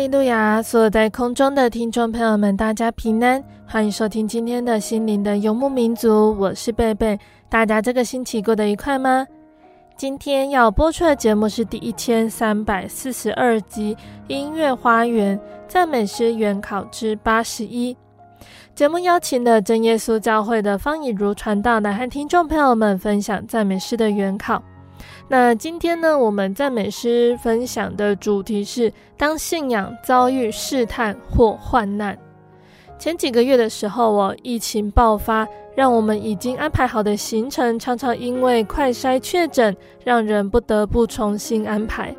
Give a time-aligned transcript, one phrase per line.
[0.00, 0.62] 利路亚！
[0.62, 6.34] 所有在空中的听众朋友们，大家平安，欢迎收听今天的心灵的游牧民族。
[6.38, 7.18] 我是贝贝，
[7.50, 9.26] 大家这个星期过得愉快吗？
[9.98, 13.94] 今天要播出的节目是第一千三百四十二集
[14.28, 17.94] 《音乐花园赞美诗原考之八十一》。
[18.74, 24.62] 节目邀请的真耶稣教会的方以如传道来和听众朋友们分享赞美诗的原考。
[25.28, 32.18] 那今天呢，我们赞美诗分享的主题是：当信仰遭遇试探或患难。
[32.98, 42.14] 前几个月的时候，我疫情爆发，让我们已经安排好的行程，常常因为快筛确诊，让人不得不重新安排。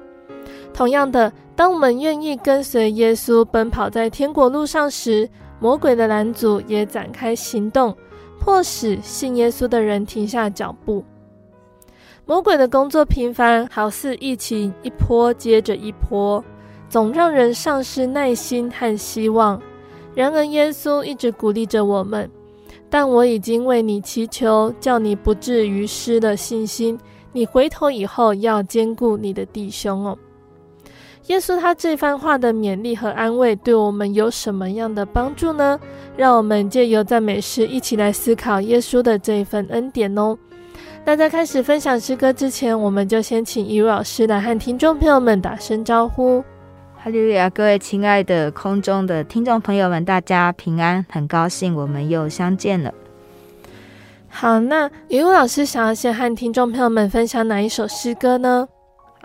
[0.74, 7.96] 同样的，当我们愿意跟随耶稣奔跑在天国路上时，魔鬼的拦阻也展开行动，
[8.40, 11.04] 迫使信耶稣的人停下脚步。
[12.26, 16.44] 魔鬼的工作频繁，好似疫情一波接着一波，
[16.88, 19.62] 总让人丧失耐心和希望。
[20.14, 22.30] 然而，耶稣一直鼓励着我们。
[22.90, 27.00] 但我已经为你祈求，叫你不至于失了信心。
[27.32, 30.18] 你回头以后要兼顾你的弟兄哦。
[31.28, 35.80] 耶稣他这番话的勉励和安慰，对我们有什么样的帮助呢？
[36.18, 40.38] 让我们借由赞美诗一起来思考耶稣的这一份恩典哦。
[41.04, 46.44] 那在开始分享诗歌之前，我们就先请以如老师来和听众朋友们打声招呼。
[46.96, 52.94] 哈利路亚，各位亲爱的空中的听众朋友们，大家平安，很高兴我们又相见了。
[54.30, 58.68] 好，那以如老师想要先和听众朋友们分享哪一首诗歌呢？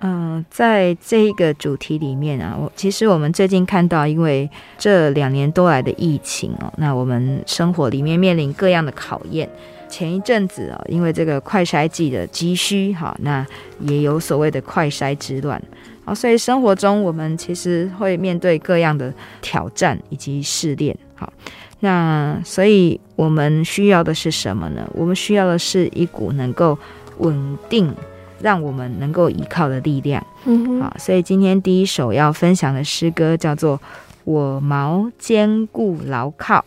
[0.01, 9.49] 嗯、呃，在这一个主题里面啊，我其实我们最近看到，因为这两年多来的疫情哦，那我们生活里面面临各样的考验。
[9.89, 13.47] 前一阵子啊，因为这个快筛剂的急需，哈，那
[13.81, 15.61] 也有所谓的快筛之乱
[16.05, 21.33] 啊，所以生活中我们其实会面对各样的挑战以及试炼，好，
[21.81, 24.89] 那所以我们需要的是什么呢？
[24.93, 26.79] 我们需要的是一股能够
[27.19, 27.95] 稳定，
[28.41, 33.79] 让我们能够依靠的力量，嗯，好，所以今天第一首要分享的诗歌叫做
[34.25, 36.59] 《我锚坚固牢靠》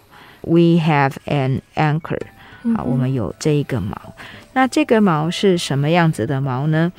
[0.41, 2.19] ，We have an anchor。
[2.75, 3.93] 好，我们有这一个锚。
[4.53, 6.91] 那这个锚是什么样子的锚呢？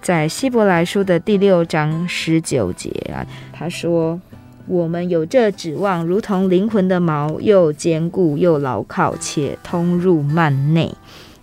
[0.00, 4.20] 在希伯来书的第六章十九节啊，他说
[4.66, 10.92] ：“我们有这指望，如同灵魂的锚，又坚固又牢靠，且通入幔内。”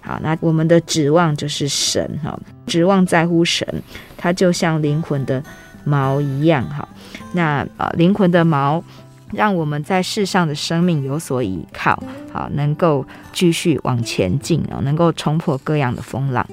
[0.01, 3.65] 好，那我们的指望就是神哈，指望在乎神，
[4.17, 5.43] 它就像灵魂的
[5.87, 6.67] 锚一样。
[6.69, 6.87] 哈，
[7.33, 8.81] 那啊，灵魂的锚。
[9.31, 12.01] 让我们在世上的生命有所依靠，
[12.33, 16.45] 好，能够继续往前进哦，能够冲破各样的风浪。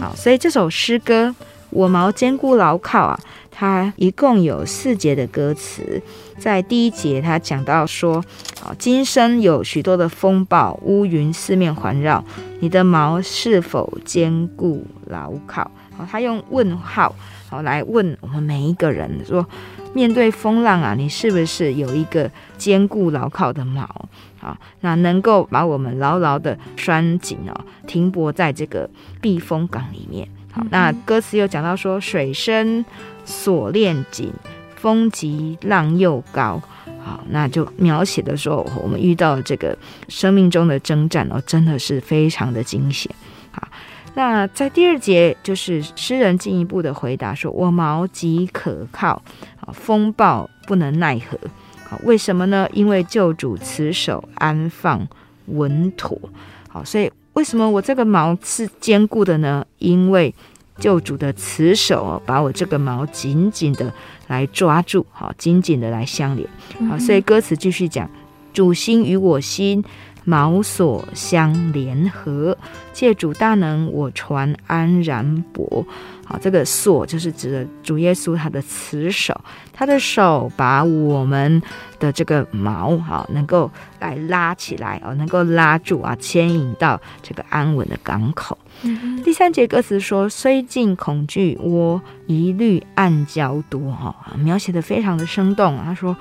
[0.00, 1.28] 好，所以这首诗歌
[1.70, 6.02] 《我毛坚固牢靠》啊，它一共有四节的歌词。
[6.38, 8.16] 在第一节，它讲到说：
[8.62, 12.24] 啊，今生有许多的风暴、乌云四面环绕，
[12.60, 15.70] 你的毛是否坚固牢靠？
[15.96, 17.14] 好，他用问号
[17.48, 19.46] 好来问我们每一个人说。
[19.96, 23.86] 面对风浪啊，你是不是有一个坚固牢靠的锚？
[24.38, 28.90] 好，那能够把我们牢牢的拴紧哦，停泊在这个
[29.22, 30.28] 避风港里面。
[30.52, 32.84] 好，那歌词又讲到说，水深
[33.24, 34.30] 锁链紧，
[34.74, 36.60] 风急浪又高。
[37.02, 39.74] 好，那就描写的时候，我们遇到这个
[40.08, 43.10] 生命中的征战哦，真的是非常的惊险。
[44.16, 49.22] 好，那在第二节，就是诗人进一步的回答说：“我毛极可靠，
[49.60, 51.38] 啊，风暴不能奈何。
[51.86, 52.66] 好，为什么呢？
[52.72, 55.06] 因为救主持手安放
[55.48, 56.18] 稳妥。
[56.68, 59.64] 好，所以为什么我这个毛是坚固的呢？
[59.78, 60.34] 因为
[60.78, 63.92] 救主的持手把我这个毛紧紧的
[64.28, 66.48] 来抓住，好，紧紧的来相连，
[66.88, 68.10] 好，所以歌词继续讲，
[68.52, 69.84] 主心与我心，
[70.26, 72.56] 锚索相联合，
[72.92, 75.86] 借主大能，我传安然博。
[76.24, 79.40] 好，这个索就是指的主耶稣他的慈手，
[79.72, 81.62] 他的手把我们
[82.00, 83.70] 的这个毛，好，能够
[84.00, 88.58] 来拉起来哦，能够拉住啊，牵引到这个安稳的港口。
[88.82, 95.78] 嗯、第三节歌词说：“虽尽恐惧，我一律暗礁多。”哈，描写的非常的生动。
[95.84, 96.16] 他说。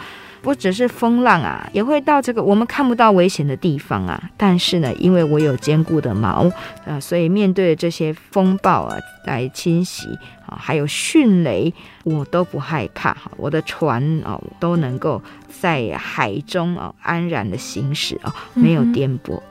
[0.46, 4.30] 不只是风浪啊，也会到这个我们看不到危险的地方啊。
[4.38, 6.52] 但是呢，因为我有坚固的锚，
[6.86, 8.96] 呃，所以面对这些风暴啊
[9.26, 10.08] 来侵袭
[10.46, 13.32] 啊，还有迅雷，我都不害怕哈。
[13.38, 15.20] 我的船哦都能够
[15.50, 19.34] 在海中啊安然的行驶啊，没有颠簸。
[19.34, 19.42] 嗯、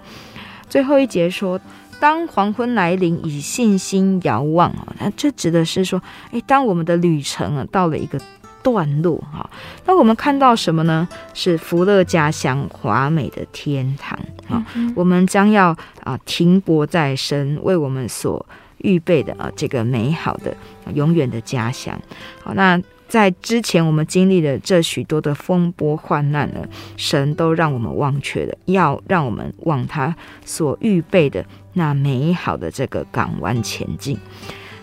[0.68, 1.60] 最后一节说，
[1.98, 6.00] 当黄昏来临，以信心遥望啊，那这指的是说，
[6.30, 8.20] 诶，当我们的旅程啊到了一个。
[8.64, 9.48] 段落哈，
[9.84, 11.06] 那我们看到什么呢？
[11.34, 14.18] 是福乐家乡，华美的天堂
[14.48, 14.64] 啊！
[14.74, 18.44] 嗯、我们将要啊停泊在神为我们所
[18.78, 20.56] 预备的啊这个美好的
[20.94, 22.00] 永远的家乡。
[22.42, 26.66] 好，那在之前我们经历了这许多的风波患难呢，
[26.96, 31.44] 神都让我们忘却了，要让我们往他所预备的
[31.74, 34.18] 那美好的这个港湾前进。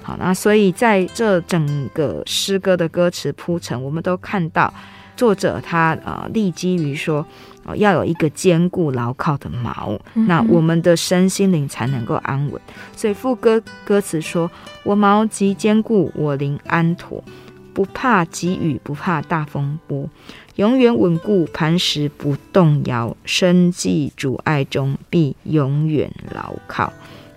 [0.04, 4.74] 好，那所以在这整个诗歌的歌词铺陈，我们都看到
[5.16, 7.24] 作者他呃立基于说，
[7.66, 12.60] 哦，要有一个坚固牢靠的锚，嗯、那我们的身心灵才能够安稳。
[12.96, 14.50] 所以副歌歌词说
[14.82, 17.24] ：“我锚极坚固，我灵安妥，
[17.72, 20.10] 不怕急雨，不怕大风波，
[20.56, 26.92] 永远稳固磐石不动摇，生计阻碍中必永远牢靠。”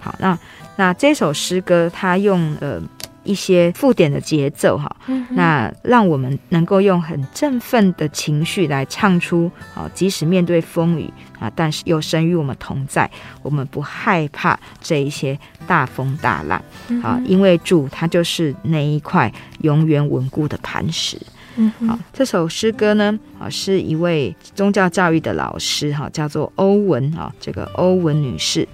[0.05, 0.39] 好，那。
[0.77, 2.83] 那这首诗歌，它用呃
[3.23, 11.09] 一些附点的节奏哈，嗯、那让我们能够用很振奋的情绪来唱出啊，即使面对风雨
[11.39, 13.09] 啊，但是又神与我们同在，
[13.41, 21.17] 我们不害怕这一些大风大浪啊，嗯、哼因为主他就是那一块永远稳固的磐石。
[21.56, 28.67] 嗯，好，这首诗歌呢，啊，是一位宗教教育的老师，哈，叫做欧文，啊，这个欧文女士。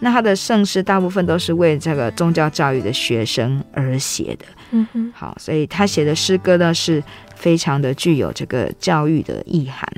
[0.00, 4.44] 那她的圣诗大部分都是为这个宗教教育的学生而写的。
[4.72, 7.02] 嗯哼，好，所以她写的诗歌呢，是
[7.36, 9.88] 非常的具有这个教育的意涵。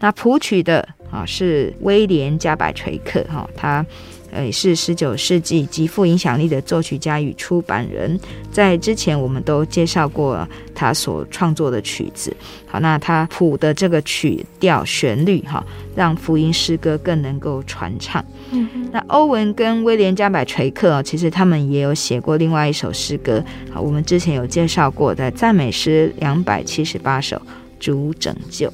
[0.00, 3.84] 那谱曲的啊是威廉加百垂克，哈，他。
[4.30, 8.18] 呃，是十九世纪极富影响力的作曲家与出版人，
[8.52, 12.34] 在之前我们都介绍过他所创作的曲子。
[12.66, 15.64] 好，那他谱的这个曲调旋律，哈，
[15.94, 18.22] 让福音诗歌更能够传唱。
[18.50, 23.42] 嗯，那欧文跟威廉加百垂克，其实他们也有写过另外一首诗歌。
[23.72, 27.40] 好，我们之前有介绍过的赞美诗两百七十八首，
[27.80, 28.72] 主拯救。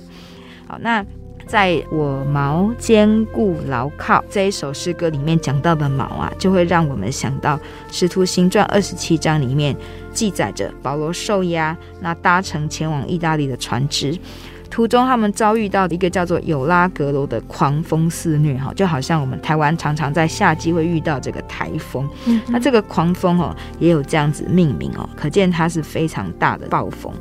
[0.66, 1.04] 好，那。
[1.46, 7.56] 在我毛坚固牢靠这一首诗歌里面讲到的毛啊，就会让我们想到
[7.90, 9.76] 《使徒行传》二十七章里面
[10.12, 14.18] 记载着保罗受压，那搭乘前往意大利的船只，
[14.70, 27.12] 途中他们遭遇到一个叫做有拉格罗的狂风肆虐，哈，就好像我们台湾常常在夏季会遇到这个台风，嗯、那这个狂风哦也有这样子命名哦，可见它是非常大的暴风，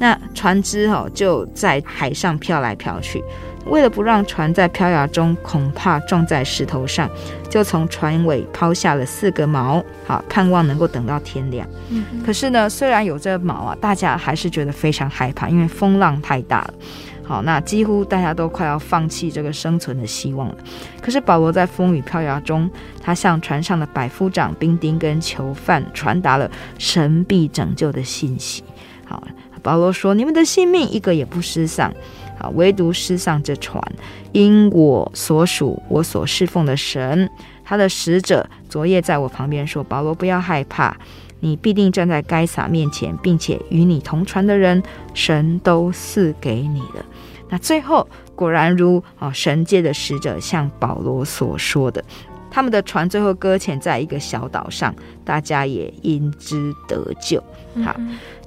[0.00, 3.22] 那船只哦就在海上飘来飘去。
[3.66, 7.08] 为了不让船在飘摇中恐怕撞在石头上，
[7.50, 11.68] 就从船尾抛下了四个锚，好盼望能够等到天亮。
[11.90, 16.74] 嗯、可是呢，虽然有这个锚啊，大家还是觉得非常害怕，因为风浪太大了。
[17.22, 20.56] 好，那几乎大家都快要放弃这个生存的希望了。
[21.02, 22.68] 可是保罗在风雨飘摇中，
[23.00, 28.64] 他向船上的百夫长、兵丁跟囚犯传达了神必拯救的信息。
[29.04, 29.22] 好，
[29.62, 31.92] 保罗说：“你们的性命一个也不失丧。”
[32.40, 33.78] 啊，唯独失丧这船，
[34.32, 37.28] 因我所属、我所侍奉的神，
[37.62, 40.96] 他的使者昨夜在我旁边说：“保罗，不要害怕，
[41.40, 47.04] 你必定站在该撒面前，并且与你同船的人，神都赐给你了。”
[47.50, 52.02] 那最后果然如啊，神界的使者向保罗所说的，
[52.50, 54.94] 他们的船最后搁浅在一个小岛上，
[55.26, 57.38] 大家也因之得救。
[57.84, 57.94] 好，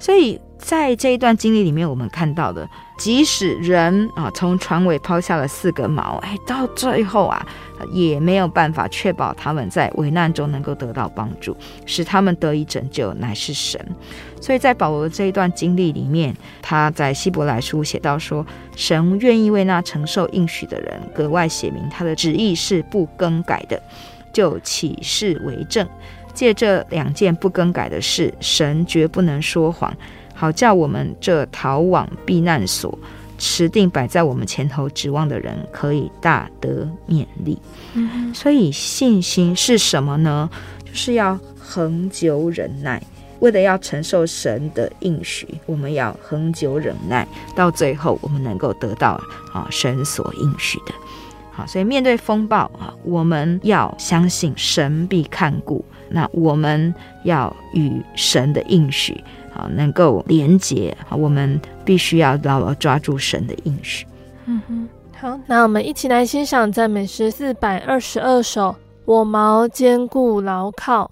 [0.00, 0.40] 所以。
[0.64, 2.66] 在这一段经历里面，我们看到的，
[2.96, 7.46] 即使人啊从船尾抛下了四个锚，哎，到最后啊，
[7.92, 11.54] 也没有办法确保他们在危难中能够得到帮助，
[11.84, 13.78] 使他们得以拯救，乃是神。
[14.40, 18.44] 所以在保罗这一段经历里面，他在希伯来书写到说，
[18.74, 23.78] 神愿意为那承受应许的人格外写明他的旨意是不更改的，
[24.32, 25.86] 就启示为证。
[26.32, 29.94] 借这两件不更改的事，神绝不能说谎，
[30.44, 32.98] 好叫我们这逃往避难所、
[33.38, 37.58] 持定摆在我们前头指望的人，可以大得勉励。
[37.94, 40.50] 嗯，所以信心是什么呢？
[40.84, 43.02] 就是要恒久忍耐，
[43.40, 49.18] 为了要承受神的应许，我们要恒久忍耐，到最后我们能够得到
[49.50, 50.92] 啊神所应许的。
[51.52, 55.82] 好，所以面对风暴啊，我们要相信神必看顾。
[56.10, 59.24] 那我们要与神的应许
[59.54, 64.06] 啊，能够连接，我们必须要牢牢抓住神的应许。
[64.46, 71.10] 嗯哼，好，那我们一起来欣赏赞美诗四百二十二首，我毛坚固牢靠。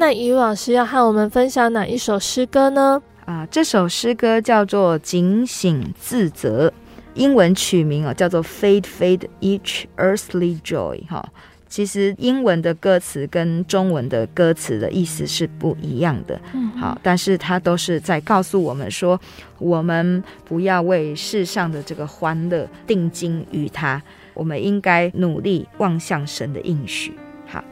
[0.00, 3.02] 那怡老师要和我们分享哪一首诗歌呢？
[3.26, 6.68] 啊，这首诗歌叫做《警醒自责》，
[7.12, 11.22] 英文取名啊叫做《Fade Fade Each Earthly Joy》哈。
[11.68, 19.20] 其实英文的歌词跟中文的歌词的意思是不一样的，嗯，好，但是它都是在告诉我们说，
[19.58, 24.00] 我们不要为世上的这个欢乐定睛于它，
[24.32, 27.12] 我们应该努力望向神的应许。
[27.46, 27.62] 好，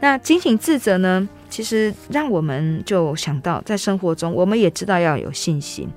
[0.00, 1.28] 那警醒自责呢？
[1.54, 5.88] 其实让我们就想到，在生活中，我们也知道要有信心。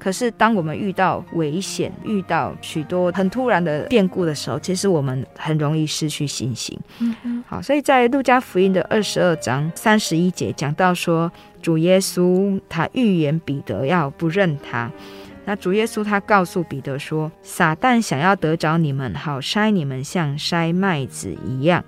[0.00, 6.76] 可是，当我们遇到危险、遇到许多很突然的变故的时候，其实我们很容易失去信心。
[6.98, 7.44] 嗯嗯。
[7.46, 11.30] 好，所以在路加福音的二十二章三十一节讲到说，
[11.62, 14.90] 主耶稣他预言彼得要不认他。
[15.44, 21.84] 那主耶稣他告诉彼得说：“撒旦想要得着你们，好筛你们，像筛麦子一样。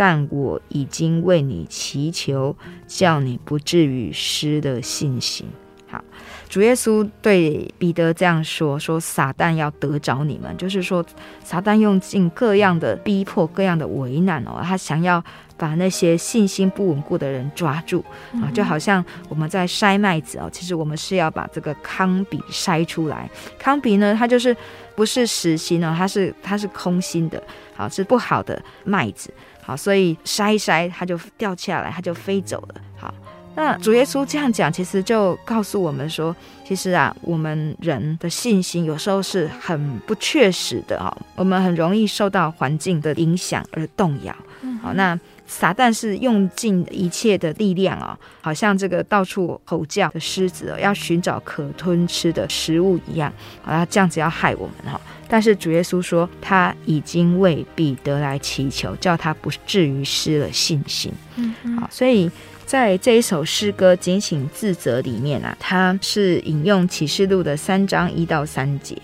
[0.00, 5.46] 但我已经为你祈求，叫你不至于失了信心。”
[5.90, 6.02] 好，
[6.48, 11.04] 主耶稣对彼得这样说：“说撒旦要得着你们，就是说
[11.44, 15.22] 撒旦用尽各样的逼迫、各样的为难哦，他想要。”
[15.60, 18.02] 把那些信心不稳固的人抓住
[18.42, 23.28] 啊，就好像我们在筛麦子哦，其实我们是要把这个糠秕筛出来。
[23.58, 24.56] 糠秕呢，它就是
[24.96, 27.42] 不是实心哦，它是它是空心的，
[27.76, 29.30] 好，是不好的麦子，
[29.70, 32.74] 好，所以筛一筛它就掉下来，它就飞走了。
[32.98, 33.14] 好，
[33.54, 36.34] 那主耶稣这样讲，其实就告诉我们说，
[36.66, 44.34] 其实啊，我们人的信心有时候是很不确实的哈，我们很容易受到环境的影响而动摇。
[44.82, 45.16] 好，那。
[45.52, 55.00] 撒旦是用尽一切的力量啊，好像这个到处吼叫的狮子哦，要寻找可吞吃的食物一样，好，他这样子要害我们哈。
[55.30, 61.12] 但是主耶稣说，他已经为彼得来祈求，叫他不至于失了信心。
[61.36, 62.28] 嗯，好，所以
[62.66, 68.96] 在这一首诗歌《警醒自责》里面啊，他是引用启示录的三章一到三节，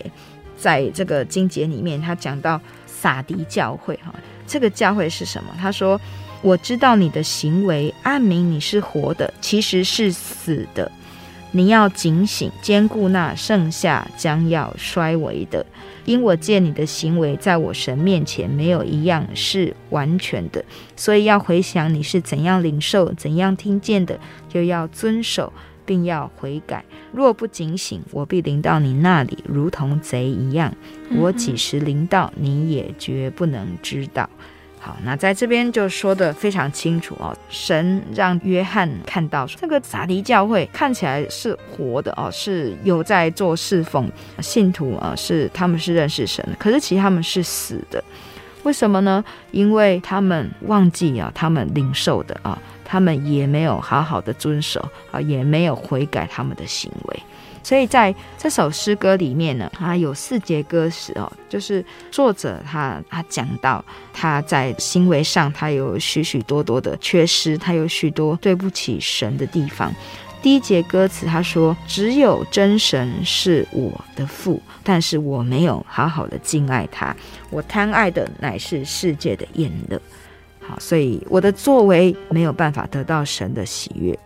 [0.57, 4.13] 在这个经节里面，他讲到撒迪教会哈，
[4.45, 5.49] 这个教会是什么？
[5.57, 5.99] 他说。
[6.43, 10.89] 我知道你的行为，暗明你是活的，其实是死的。
[11.51, 15.65] 你要警醒，兼顾那剩下将要衰微的，
[16.05, 20.63] 因我见你的行为，在我神面前没有一样是完全的，
[20.95, 25.51] 所以要回想你是怎样领受、怎样听见的，就要遵守，
[25.85, 26.83] 并要悔改。
[27.13, 30.73] 若不警醒，我必临到你那里，如同贼一样。
[31.15, 34.29] 我几时临到，你也绝不能知道。
[34.87, 37.35] 好，那在这边就说的非常清楚哦。
[37.49, 48.01] 神让约翰看到这个撒狄教会看起来是活的哦，是有在做侍奉信徒啊，是他们是认识神的，可是其实他们是死的。
[48.63, 49.21] 为什么呢？
[49.51, 54.79] 因为他们忘记啊，他们领受的啊，他们也没有好好的遵守
[55.11, 57.19] 啊，也没有悔改他们的行为。
[57.67, 69.93] 所以在这首诗歌里面呢，它有四节歌词哦，就是作者他他讲到他在行为上他有许许多多的缺失，他有许多对不起神的地方。
[70.41, 77.13] 第一节歌词他说：“只有真神是我的父，但是我没有好好的敬爱他，
[77.49, 80.01] 我贪爱的乃是世界的宴乐。
[80.65, 84.17] 好，所以我的作为没有办法得到神的喜悦。”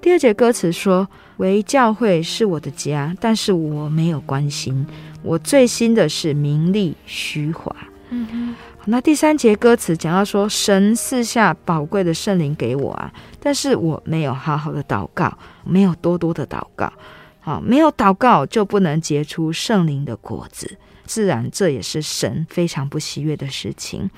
[0.00, 1.08] 第二节歌词说。
[1.36, 4.86] 唯教会是我的家，但是我没有关心。
[5.22, 7.74] 我最新的是名利虚华。
[8.10, 8.54] 嗯哼。
[8.84, 13.10] 那第三节歌词讲到说，神赐下宝贵的圣灵给我啊，
[13.40, 15.32] 但是我没有好好的祷告，
[15.64, 16.92] 没有多多的祷告。
[17.40, 24.10] 好，没有祷告就不能结出圣灵的果子，自然这也是神非常不喜悦的事情。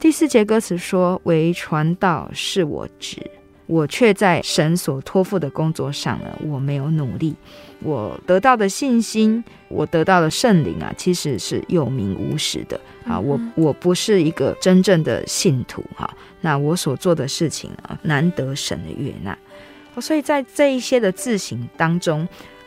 [0.00, 3.30] 第四节歌词说，为传道是我职。
[3.66, 7.34] 我却在神所托付的工作上呢，我没有努力。
[7.80, 13.18] 我得到的信心，我得到的圣灵啊，其实是有名无实的啊。
[13.18, 16.08] 我我不是一个真正的信徒哈。
[16.40, 19.36] 那我所做的事情啊，难得神的悦纳。
[20.00, 22.26] 所以在这一些的自省当中，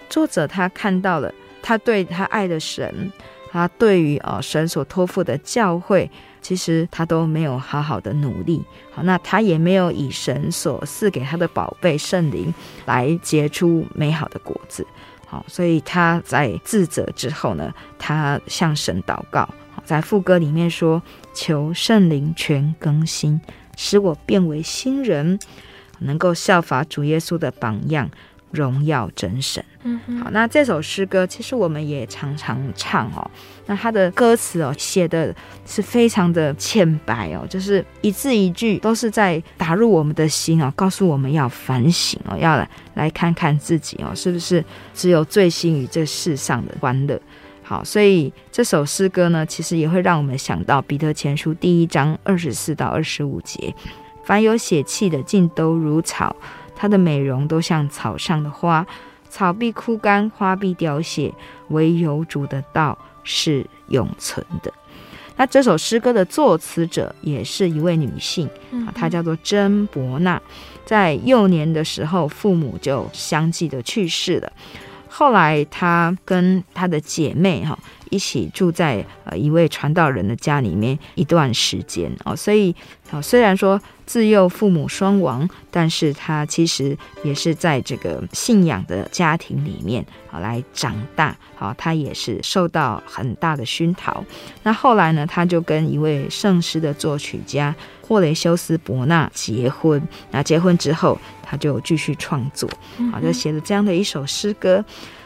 [0.09, 3.11] 作者他看到了他对他爱的神，
[3.49, 6.09] 他对于啊神所托付的教会。
[6.41, 12.53] 其实他都没有好好的努力，好，那他也没有以神所赐给他的宝贝圣灵
[12.85, 14.85] 来结出美好的果子，
[15.27, 19.47] 好，所以他在自责之后呢，他向神祷告，
[19.83, 21.01] 在副歌里面说
[21.33, 23.39] ：“求圣灵全更新，
[23.77, 25.39] 使我变为新人，
[25.99, 28.09] 能够效法主耶稣的榜样。”
[28.51, 33.29] 荣耀真神，嗯，好，那这首诗歌其实我们也常常唱哦。
[33.67, 35.33] 那它的歌词哦，写的
[35.65, 47.21] 是非常的浅白哦，就是一字一句都是在打入我们的心哦，告诉我们要反省哦，要来来看看自己哦，是不是只有醉心于这世上的欢乐？
[47.61, 53.71] 好，所以这首诗歌呢，其实也会让我们想到彼得前书第一章二十四到二十五节：
[54.23, 56.35] 凡有血气的，尽都如草。
[56.81, 58.87] 它的美容都像草上的花，
[59.29, 61.33] 草必枯干，花必凋谢，
[61.67, 64.71] 唯有主的道是永存的。
[65.35, 68.49] 那这首诗歌的作词者也是一位女性，
[68.95, 70.41] 她叫做珍伯纳。
[70.85, 74.49] 在幼年的时候，父母就相继的去世了。
[75.09, 77.77] 后来她跟她的姐妹哈
[78.09, 82.75] 一起住在呃一位传道人的家里面一段时间哦，所以
[83.11, 94.23] 哦虽然说自幼父母双亡，但是他其实也是在这个信仰的家庭里面啊来长大，好，他也是受到很大的熏陶。
[94.63, 100.01] 那后来呢，他就跟一位圣诗的作曲家霍雷修斯·伯纳结婚。
[100.31, 102.67] 那结婚之后，他就继续创作，
[103.11, 104.83] 好，就写了这样的一首诗歌。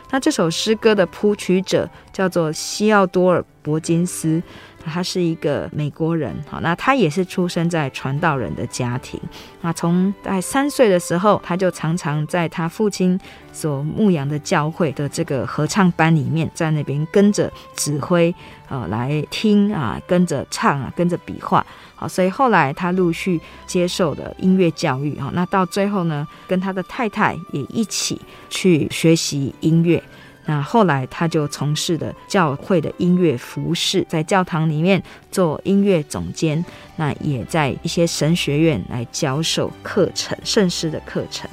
[0.10, 4.42] 那这首诗歌的谱曲者叫做西奥多尔·伯金斯。
[4.86, 9.20] 他是一个美国人，好，那他也是出生在传道人的家庭。
[9.62, 13.20] 那从大概三岁的时候，他就常常在他父亲
[13.52, 18.34] 所牧养的教会的这个合唱班里面，在那边跟着指挥，
[18.70, 21.66] 呃，来听啊，跟着唱啊，跟着比划。
[21.96, 28.20] 好，所以后来他陆续接受了音乐教育，哈，那到最后呢，跟他的太太也一起
[28.50, 30.04] 去学习音乐。
[30.46, 35.02] 那后来他就从事的教会的音乐服饰，在教堂里面
[35.32, 36.64] 做音乐总监，
[36.98, 41.50] 那也在一些神学院来教授课程，圣诗的课程。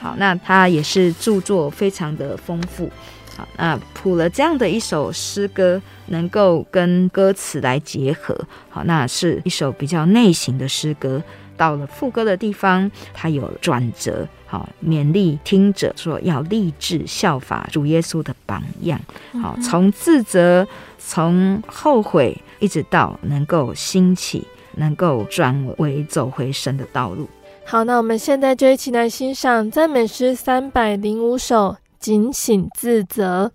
[0.00, 2.90] 好，那他也是著作非常的丰富。
[3.36, 8.36] 好，那谱了这样的一首诗歌，能够跟歌词来结合。
[8.68, 11.22] 好，那是一首比较内省的诗歌。
[11.62, 18.98] 到了副歌的地方，它有转折，好，勉励听者说要立志效法主耶稣的榜样，
[19.40, 20.66] 好，从自责、
[20.98, 24.44] 从后悔，一直到能够兴起，
[24.74, 27.28] 能够转为走回神的道路。
[27.64, 33.52] 好，那我们现在就一起来欣赏赞美诗三百零五首，警醒自责。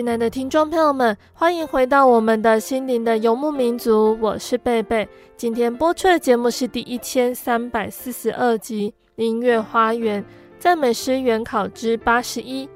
[0.00, 5.06] 亲爱的听众朋友们，欢迎回到我们的心灵的游牧民族，我是贝贝。
[5.36, 10.24] 今天播出的节目是第一千三百四十二集《音乐花园
[10.58, 12.66] 赞美诗原考之八十一》。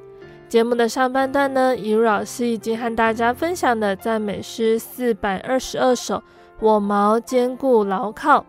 [0.50, 6.22] 节目的上半段呢，以如老师已经和大家分享了赞美诗四百二十二首，
[6.60, 8.44] 我毛坚固牢靠，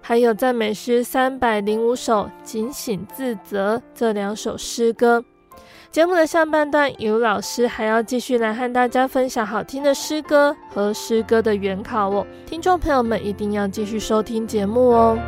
[0.00, 5.24] 还有赞美诗三百零五首，警醒自责这两首诗歌。
[5.96, 15.18] 节目的上半段，有老师还要继续来和大家分享好听的诗歌和诗歌的原考哦，听众朋友们一定要继续收听节目哦。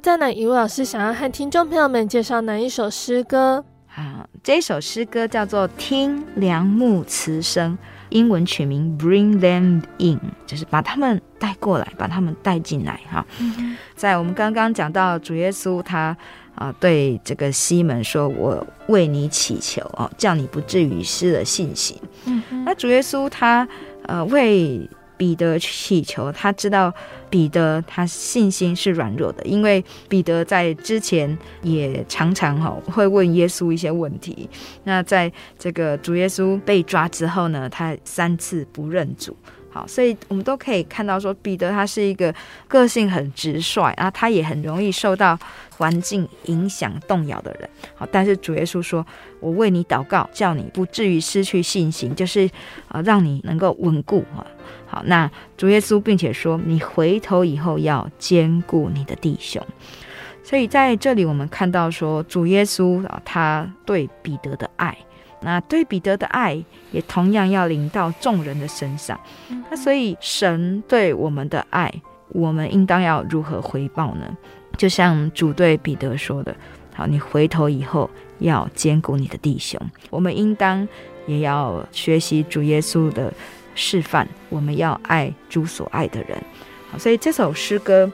[0.00, 0.32] 那在哪？
[0.32, 3.62] 一位老师想要和听众朋友们介绍哪一首诗歌？
[3.86, 7.76] 好，这首诗歌叫做《听梁木词声》，
[8.08, 12.98] 英文取名 Bring Them In，就是把他们带过来，把他们带进来。
[13.12, 13.26] 哈，
[13.94, 16.16] 在我们刚刚讲到主耶稣他
[16.54, 23.68] 啊对这个西门说：“我为你祈求哦，叫你不至于失了信心。”嗯，那主耶稣他
[24.06, 24.88] 呃为
[25.20, 26.90] 彼得祈求，他知道
[27.28, 34.48] 彼得他信心是软弱的，因为彼得在之前也常常哈会问耶稣一些问题。
[34.84, 39.36] 那在这个主耶稣被抓之后呢，他三次不认主。
[39.72, 42.34] 好，所以我们都可以看到说，彼得他是一个
[42.66, 45.38] 个性很直率啊，他也很容易受到
[45.76, 47.68] 环境影响动摇的人。
[47.94, 49.06] 好，但是主耶稣说
[49.38, 52.50] ：“我为你祷告，叫你不至于失去信心，就是
[52.88, 54.44] 啊，让你能够稳固啊。”
[54.90, 59.64] 好，那主耶稣并且说：“你回头以后要兼顾你的弟兄。”
[60.42, 64.96] 所以在这里我们看到说，主耶稣啊，他对彼得的爱。
[65.42, 69.18] 那对彼得的爱也同样要临到众人的身上。
[69.70, 71.90] 那所以神对我们的爱，
[72.30, 74.36] 我们应当要如何回报呢？
[74.76, 76.54] 就像主对彼得说的
[76.92, 80.86] ：“好，你回头以后要兼顾你的弟兄。”我们应当
[81.26, 83.32] 也要学习主耶稣的
[83.80, 86.36] 示范，我们要爱主所爱的人。
[86.92, 88.04] 好，所以这首诗歌《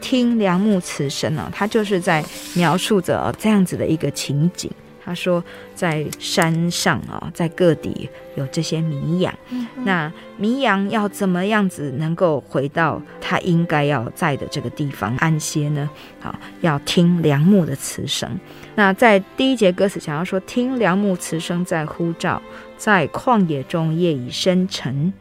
[0.00, 4.70] 听梁木词声》呢，他就是在描述着这样子的一个情景。
[5.04, 9.32] 他说，在山上啊，在各地有这些迷羊。
[9.50, 15.88] 嗯、那迷羊要怎么样子能够回到他应该要在的这个地方安歇呢？
[16.18, 18.28] 好，要听梁木的词声。
[18.74, 22.42] 那在第一节歌词想要说，听梁木词声在呼召，
[22.76, 25.12] 在旷野中夜已深沉，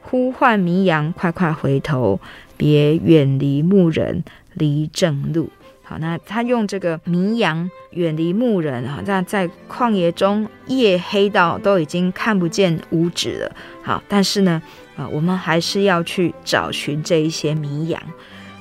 [0.00, 2.20] 呼唤迷羊，快快回头，
[2.56, 5.50] 别远离牧人，离正路。
[5.84, 13.56] 好，那他用这个迷羊远离牧人，啊，在在旷野中夜黑到都已经看不见五指了。
[13.82, 14.62] 好，但是呢，
[14.96, 18.00] 啊，我们还是要去找寻这一些迷羊。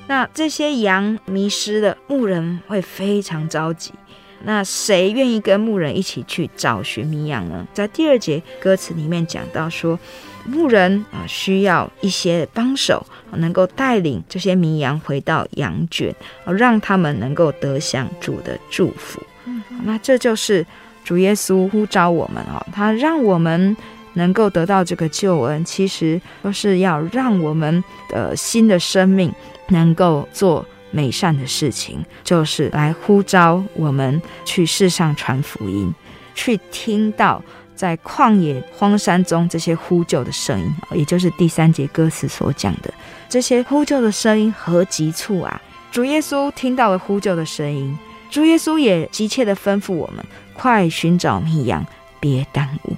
[0.07, 3.93] 那这些羊迷失了，牧人会非常着急。
[4.43, 7.65] 那谁愿意跟牧人一起去找寻迷羊呢？
[7.73, 9.99] 在第二节歌词里面讲到说。
[10.43, 16.11] 牧人啊，需要一些帮手，能够带领这些绵羊回到羊圈，
[16.45, 19.21] 让他们能够得享主的祝福。
[19.45, 20.65] 嗯，那这就是
[21.03, 23.77] 主耶稣呼召我们啊，他让我们
[24.13, 29.31] 能够得到这个救恩，其实都是要让我们的新的生命
[29.67, 35.93] 能够做美善的事情，就是来呼召我们去世上传福音，
[36.35, 37.41] 去听到。
[37.73, 42.93] 在旷野荒山中，这些呼救的声音，也就是第三节歌词所讲的
[43.27, 45.59] 这些呼救的声音，何急促啊！
[45.91, 47.97] 主耶稣听到了呼救的声音，
[48.29, 50.23] 主耶稣也急切地吩咐我们：
[50.53, 51.83] 快寻找迷羊，
[52.19, 52.95] 别耽误。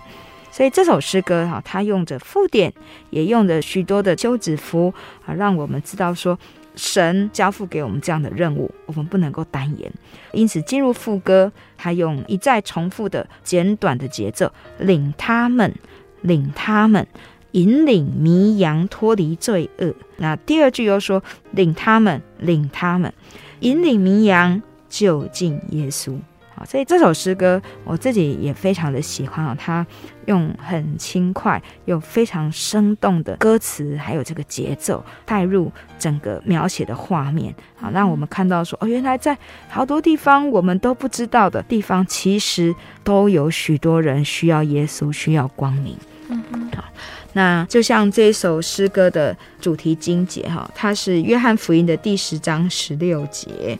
[0.52, 2.74] 所以这首诗歌哈，它用着附点，
[3.10, 4.94] 也用着许多的休止符
[5.26, 6.38] 啊，让我们知道说。
[6.76, 9.92] 神交付给我们这样的任务，我们不能够单言。
[10.32, 15.74] 因此，进入副歌，他用一再重复的简短的节奏，领他们，
[16.22, 17.08] 领他们，
[17.52, 19.94] 引领迷羊脱离罪恶。
[20.18, 23.14] 那第二句又说，领他们，领他们，
[23.60, 26.18] 引领迷羊就近耶稣。
[26.56, 29.86] 好，所以这首诗歌我自己也非常的喜欢啊，它
[30.26, 39.38] 用很轻快又非常生动的歌词，还有这个节奏带入整个描写的画面，好，让我们看到说哦，原来在
[39.70, 45.96] 好多地方我们都不知道的地方，其实都有许多人需要耶稣，需要光明。
[46.30, 46.86] 嗯嗯，好，
[47.34, 53.78] 那就像这首诗歌的主题经节哈，它是约翰福音的第十章十六节。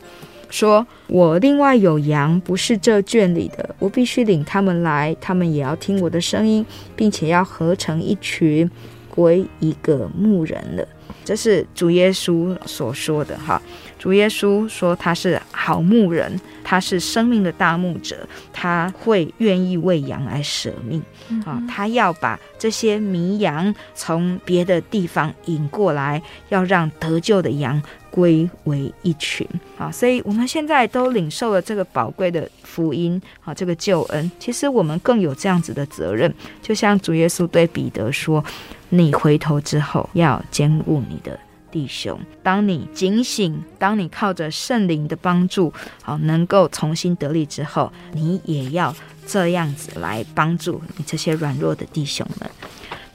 [0.54, 6.64] 说：“我另外有羊，不是这圈里的，我必须领他们来，他们也要听我的声音，
[6.94, 8.70] 并且要合成一群，
[9.10, 10.86] 归一个牧人了。”
[11.24, 13.60] 这是主耶稣所说的哈。
[13.98, 18.16] 主耶稣说他是好牧人，他是生命的大牧者，
[18.52, 21.02] 他会愿意为羊来舍命
[21.46, 21.60] 啊！
[21.66, 27.82] 他要把这些迷羊从别的地方引过来，要让得救的羊
[28.14, 29.44] 归为一群
[29.76, 29.90] 啊！
[29.90, 34.30] 所以我们现在都领受了这个宝贵的福音啊，这个救恩。
[34.38, 38.44] 其实我们更有这样子的责任，就像主耶稣对彼得说
[38.90, 41.36] ：“你回头之后要坚固你的。”
[41.72, 48.94] 弟兄，当你警醒，当你靠着圣灵的帮助，好能够重新得力之后，你也要
[49.26, 52.48] 这样子来帮助你这些软弱的弟兄们。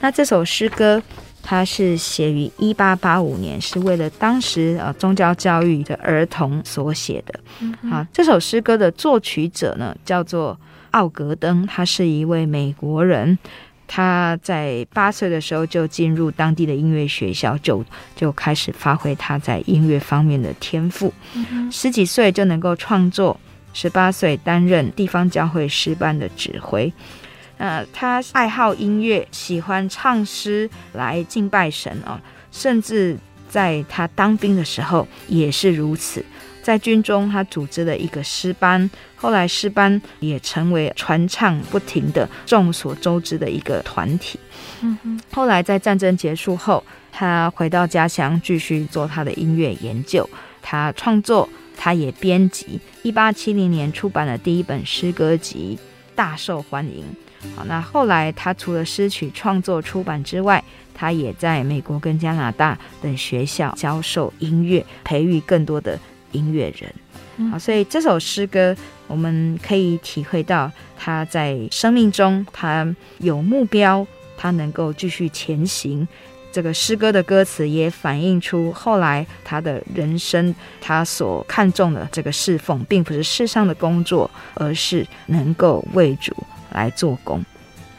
[0.02, 1.02] 那这首诗歌，
[1.42, 7.40] 它是写于一八八五年，是为了当时呃宗教教育的儿童所写的。
[7.90, 10.60] 好，这首诗歌的作曲者呢，叫做
[10.92, 13.38] 奥格登，他是一位美国人。
[13.92, 17.84] 他在八岁的时候就进入当地的音乐学校，就
[18.16, 21.12] 就开始发挥他在音乐方面的天赋。
[21.72, 23.40] 十几岁就能够创作，
[23.74, 26.94] 十八岁担任地方教会诗班的指挥。
[27.60, 32.20] 呃，他爱好音乐，喜欢唱诗来敬拜神啊，
[32.52, 33.18] 甚至
[33.50, 36.26] 在他当兵的时候也是如此。
[36.64, 44.40] 在军中，他组织了一个诗班，后来诗班也成为传唱不停的、众所周知的一个团体。
[44.82, 45.20] 嗯哼。
[45.32, 50.30] 后来在战争结束后，他回到家乡继续做他的音乐研究。
[50.62, 52.80] 他创作，他也编辑。
[53.04, 55.78] 一八七零年出版了第一本诗歌集，
[56.16, 57.04] 大受欢迎。
[57.56, 66.00] 好，那后来他除了诗曲创作出版之外，他也在美国跟加拿大等学校教授音乐，培育更多的。
[66.32, 68.76] 音乐人，好，所以这首诗歌
[69.08, 74.06] 我们可以体会到他在生命中，他有目标，
[74.38, 76.08] 他能够继续前行。
[76.52, 86.32] 这个诗歌的歌词也反映出后来他的人生，他所看重的这个侍奉，并不是世上的工作，而是能够为主
[86.72, 87.44] 来做工。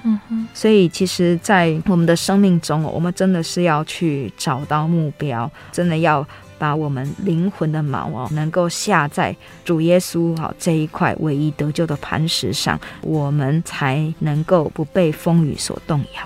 [0.03, 6.27] 嗯哼，所以其实，在我们的生命中，我们真的是要去找到目标，真的要。
[6.61, 16.23] 把我们灵魂的锚哦，能够下在主耶稣哈这一块唯一得救的磐石上，我们才能够不被风雨所动摇。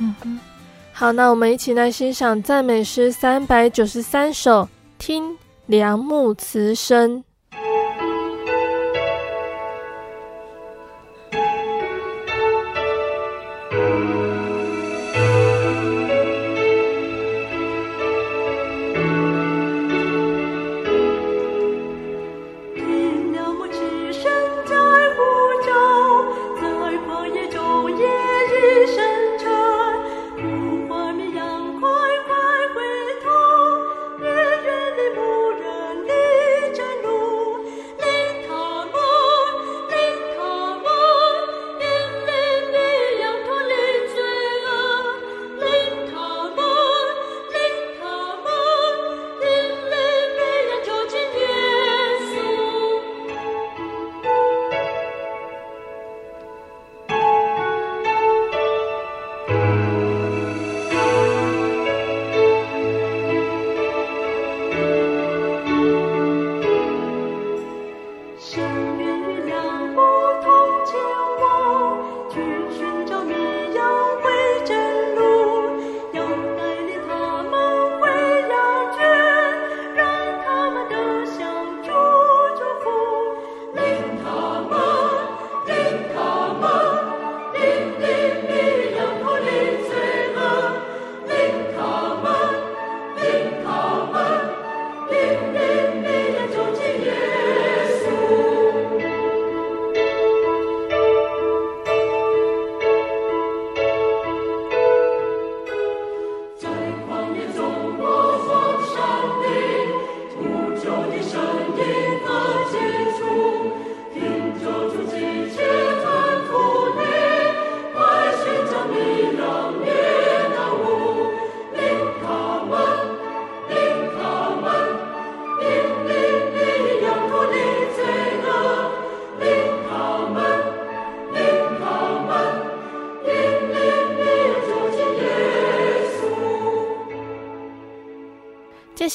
[0.00, 0.40] 嗯哼，
[0.92, 7.22] 好，那我们一起来欣赏赞美诗三百九十三首，听良木词声。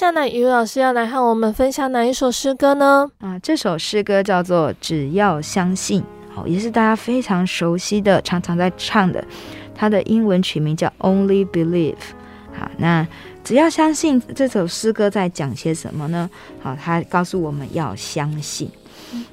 [0.08, 3.12] 下来，余老师要来和我们分享哪一首诗歌呢？
[3.20, 6.01] 啊，这首诗歌叫做《只要相信》，
[6.34, 9.22] 好，也是大家非常熟悉的，常常在唱的。
[9.76, 11.95] 它的英文曲名叫《Only Believe》。
[12.58, 13.05] 好，那
[13.43, 16.30] 只要相信这首诗歌在讲些什么呢？
[16.62, 18.72] 好，它告诉我们要相信，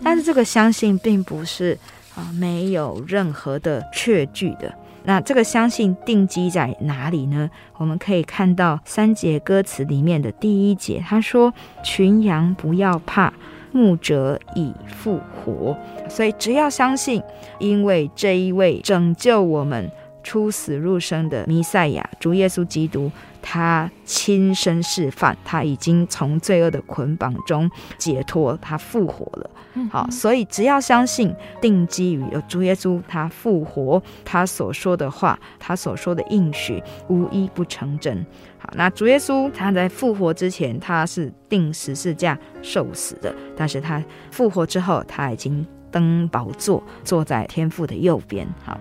[0.03, 1.79] 但是这个相信并不是
[2.17, 4.75] 啊没有任何的确据的。
[5.05, 7.51] 那这个相信定基在哪里呢？
[7.77, 11.53] 我们可以看到三节歌词里面的第一节，他说
[11.85, 13.33] ：“群羊不要怕，
[13.73, 15.77] 牧者已复活。”
[16.09, 17.23] 所以只要相信，
[17.59, 19.91] 因为这一位拯救我们
[20.23, 23.11] 出死入生的弥赛亚主耶稣基督。
[23.47, 29.51] 他亲身示范，他已经从罪恶的捆绑中解脱，他复活了。
[29.91, 38.25] 好，所以只要相信，定基于有主耶稣，他复活，他所说的话，他所说的应许，无一不成真。
[38.57, 48.49] 好，那主耶稣他在复活之前，他是钉十字架受死的，但是他复活之后，他已经登宝座，坐在天父的右边。
[48.65, 48.81] 好。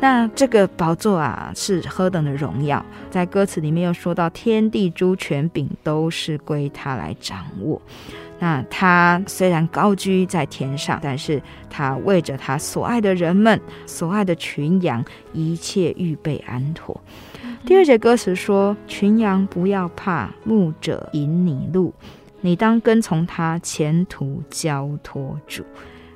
[0.00, 2.82] 那这个宝座啊，是何等的荣耀！
[3.10, 7.80] 在歌词里面又说到，天地诸权柄都是归他来掌握。
[8.38, 16.98] 那他虽然高居在天上，但是他为着他所爱的人们、所爱的群羊，一切预备安妥。
[17.66, 21.92] 第二节歌词说：“群羊不要怕，牧者引你路，
[22.40, 25.62] 你当跟从他，前途交托主。”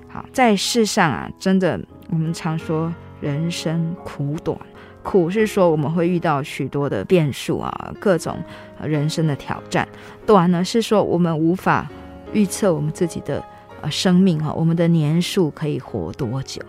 [0.09, 1.79] 好，在世上啊，真的，
[2.09, 2.91] 我们常说。
[3.25, 4.55] 人生苦短，
[5.03, 8.37] 苦是说我们会遇到许多的变数啊，各种
[8.83, 9.83] 人生的挑战；
[10.27, 11.89] 短呢是说我们无法
[12.35, 13.43] 预测我们自己的
[13.81, 16.61] 呃生命哈，我们的年数可以活多久。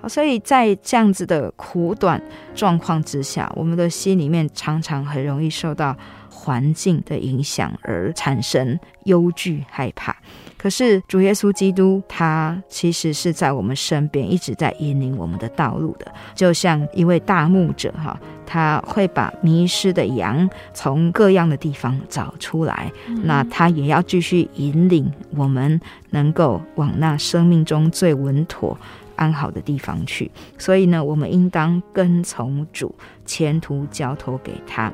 [0.00, 2.22] 好，所以在这样子的苦短
[2.54, 5.94] 状况之下，我们的心里面常常很容易受到
[6.30, 10.16] 环境的影响而产生忧惧、害怕。
[10.58, 22.90] 可是主耶稣基督，他其实是在我们身边，一直在引领我们的道路的，就像一位大牧者哈，他会把迷失的羊从各样的地方找出来，
[23.22, 25.80] 那他也要继续引领我们，
[26.10, 28.76] 能够往那生命中最稳妥、
[29.14, 30.28] 安好的地方去。
[30.58, 32.92] 所以呢，我们应当跟从主，
[33.24, 34.92] 前途交托给他。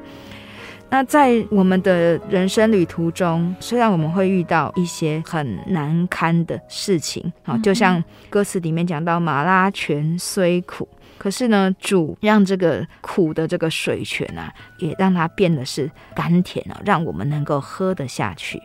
[0.95, 10.87] 那在我们的人生旅途中，虽然我们会遇到一些很难堪的事情，好，就像歌词里面讲到“马拉泉虽苦”，
[11.25, 18.61] 可是呢，主让这个苦的这个水泉啊，也让它变得是甘甜啊，让我们能够喝得下去，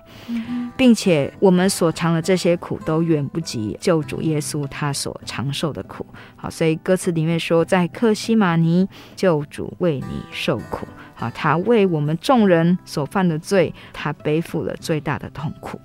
[0.75, 6.05] 并且我们所尝的这些苦都远不及救主耶稣他所尝受的苦。
[6.35, 8.85] 好，所以歌词里面说，在克西马尼，
[9.15, 10.85] 救主为你受苦。
[11.17, 15.79] 啊，他为我们众人所犯的罪，他背负了最大的痛苦。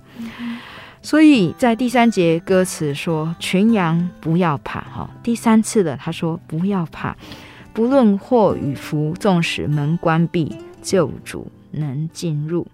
[1.05, 7.15] 所以在第三节歌词说：“群羊不要怕。”哈，第三次的他说：“不要怕，
[7.73, 12.65] 不论祸与福，纵使门关闭，救主能进入。”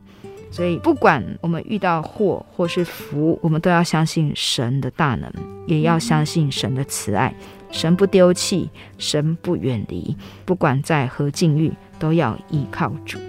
[0.50, 5.30] 所以不管我们遇到祸或是福，我们都要相信神的大能，
[5.68, 7.36] 也要相信神的慈爱。
[7.70, 10.16] 神不丢弃，神不远离，
[10.46, 11.74] 不管在何境遇。
[12.00, 13.20] 都要依靠主，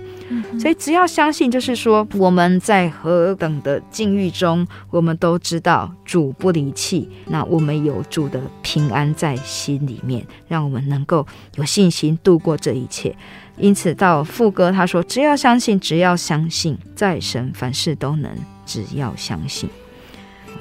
[0.59, 7.09] 所以只要相信，就是说我们在何等的境遇中，我们都知道主不离弃。
[7.27, 13.15] 那我们有主的平安在心里面，让我们能够有信心度过这一切。
[13.59, 18.31] 因此到副歌他说：“只要相信，只要相信，在神凡事都能。
[18.65, 19.69] 只要相信。”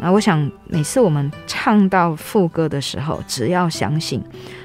[0.01, 4.21] 那我想每次我们唱到副歌的时候，只要相信。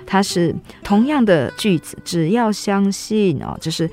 [0.06, 3.90] 它是同样的句子，只要相信哦，就是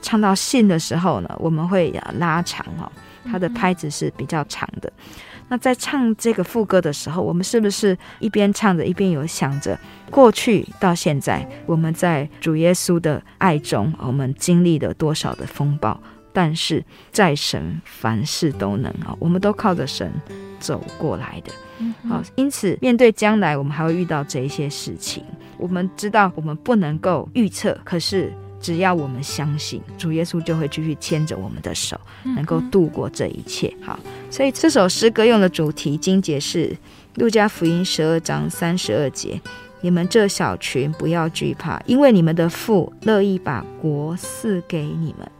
[0.00, 2.90] 唱到信的时候呢，我们会拉长哦，
[3.24, 4.92] 它的拍子是比较长的。
[5.50, 9.78] 那在唱这个副歌的时候，我们是不是一边唱着一边有想着
[10.10, 15.98] 过去到现在，我们在主耶稣的爱中，我们经历了多少的风暴？
[16.34, 20.12] 但是在神凡事都能啊，我们都靠着神
[20.60, 21.50] 走过来的。
[22.08, 25.24] 好，因此面对将来，我们还会遇到这一些事情。
[25.56, 33.72] 我们知道我们不能够预测，可是只要我们相信，主耶稣就会继续牵着我们的手，能够度过这一切。
[33.82, 33.98] 好，
[34.30, 36.76] 所以这首诗歌用的主题经节是
[37.14, 39.40] 路加福音十二章三十二节：
[39.80, 45.30] 你们这小群不要惧怕，因为你们的父乐意把国赐给你们。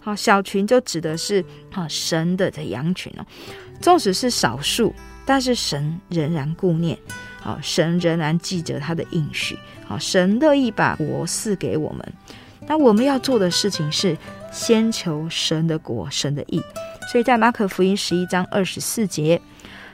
[0.00, 3.24] 好，小群就指的是啊神的的羊群哦，
[3.80, 4.94] 纵使是少数。
[5.26, 6.98] 但是神仍然顾念，
[7.40, 12.12] 好，神仍然记着他的应许，好，神乐意把国赐给我们。
[12.66, 14.16] 那我们要做的事情是
[14.50, 16.62] 先求神的国，神的义。
[17.12, 19.40] 所以在马可福音十一章二十四节，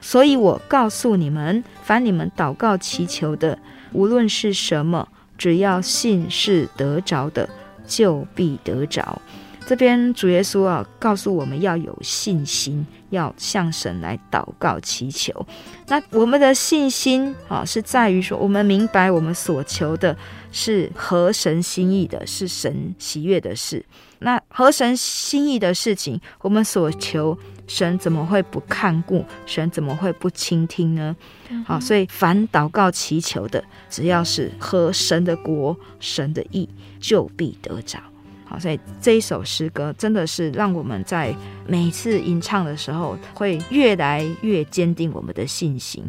[0.00, 3.58] 所以我告诉你们，凡你们祷告祈求的，
[3.92, 7.48] 无论是什么，只要信是得着的，
[7.86, 9.20] 就必得着。
[9.66, 15.46] 这边主耶稣啊，告诉我们要有信心，要向神来祷告祈求。
[15.86, 20.16] 那我们的信心啊，是在于说，我们明白我们所求的
[20.52, 23.84] 是合神心意的，是神喜悦的事。
[24.20, 27.36] 那合神心意的事情，我们所求，
[27.66, 29.24] 神怎么会不看顾？
[29.46, 31.16] 神怎么会不倾听呢？
[31.64, 36.68] 好，所以凡祷告祈求的，只要是合神的国、神的意，
[37.00, 37.98] 就必得着。
[38.44, 41.32] 好，所以这一首诗歌真的是让我们在
[41.68, 46.04] 每一次吟唱的时候，会越来越坚定我们的信心。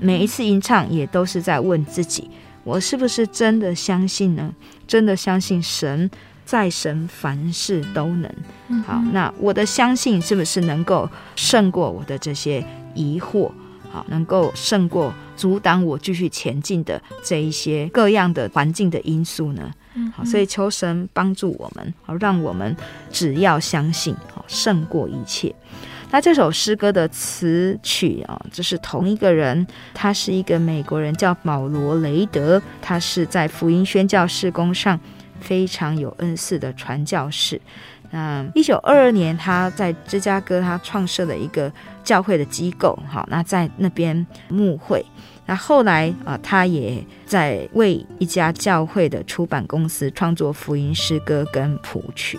[0.00, 2.28] 每一次吟唱也都是在问自己：
[2.64, 4.52] 我是不是真的相信呢？
[4.86, 6.10] 真的相信神
[6.44, 8.30] 在神凡事都能。
[8.86, 13.50] 好，那我的相信是不是能够胜过我的这些疑惑？
[13.90, 19.70] 好，能够胜过阻挡我继续前进的这一些各样的环境的因素呢？
[20.12, 22.76] 好，所以求神帮助我们，好，让我们
[23.12, 25.54] 只要相信，好，胜过一切。
[26.14, 34.96] 那这首诗歌的词曲啊，这是同一个人，他是一个美国人，叫保罗·雷德，他是在福音宣教事工上
[35.40, 37.60] 非常有恩赐的传教士。
[38.12, 41.72] 那一九二二年，他在芝加哥，他创设了一个
[42.04, 45.04] 教会的机构，好，那在那边牧会。
[45.46, 52.38] 那后来啊，他也在为一家教会的出版公司创作福音诗歌跟谱曲。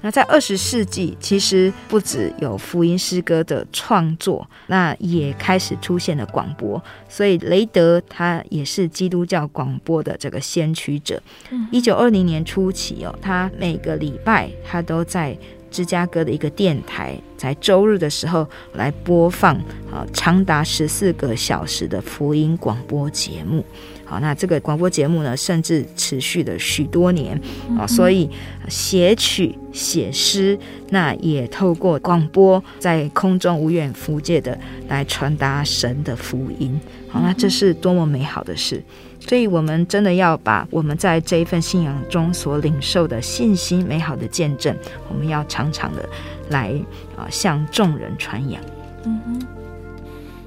[0.00, 6.82] 那在二十世纪，其实不只有福音诗歌的创作，那也开始出现了广播。
[7.08, 11.20] 所以雷德他也是基督教广播的这个先驱者。
[11.70, 15.36] 一九二零年初期哦，他每个礼拜他都在。
[15.70, 19.54] 芝加哥的一个电台，在周日的时候来播放
[19.92, 23.62] 啊，长达十四个小时的福音广播节目。
[24.08, 27.38] 好，那这个广播节目呢，甚至持续了许多年
[27.78, 28.30] 啊，所以
[28.66, 36.80] 写曲、写诗，那也透过广播在空中无远弗届的来传达神的福音。
[37.10, 38.82] 好，那这是多么美好的事！
[39.20, 44.74] 所以，我们真的要把我们在这一份信仰中所领受的信心、美好的见证，
[45.10, 46.08] 我们要常常的
[46.48, 46.72] 来
[47.14, 48.62] 啊，向众人传扬。
[49.04, 49.57] 嗯哼。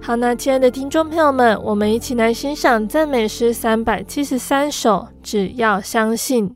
[0.04, 6.56] 好，那亲爱的听众朋友们，我们一起来欣赏赞美诗三百七十三首，只要相信。